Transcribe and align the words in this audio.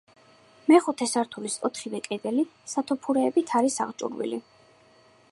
მეხუთე 0.69 1.07
სართულის 1.09 1.57
ოთხივე 1.67 1.99
კედელი 2.07 2.45
სათოფურებით 2.73 3.53
არის 3.59 3.77
აღჭურვილი. 3.85 4.41